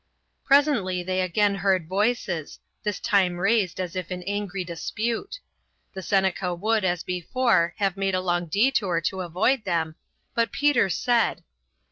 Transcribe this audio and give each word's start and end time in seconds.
Presently 0.43 1.03
they 1.03 1.21
again 1.21 1.53
heard 1.53 1.87
voices, 1.87 2.57
this 2.81 2.99
time 2.99 3.37
raised 3.37 3.79
as 3.79 3.95
if 3.95 4.09
in 4.09 4.23
angry 4.23 4.63
dispute. 4.63 5.39
The 5.93 6.01
Seneca 6.01 6.55
would, 6.55 6.83
as 6.83 7.03
before, 7.03 7.75
have 7.77 7.95
made 7.95 8.15
a 8.15 8.19
long 8.21 8.47
détour 8.49 9.03
to 9.03 9.21
avoid 9.21 9.63
them, 9.63 9.93
but 10.33 10.51
Peter 10.51 10.89
said. 10.89 11.43